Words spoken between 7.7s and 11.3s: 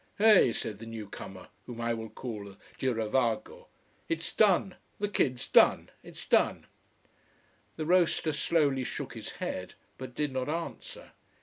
The roaster slowly shook his head, but did not answer.